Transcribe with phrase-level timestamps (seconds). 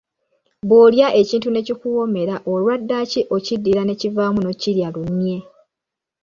[0.67, 5.37] Bw'olya ekintu ne kikuwoomera olwa ddaaki okiddira n’ekivaamu n’okirya lunye.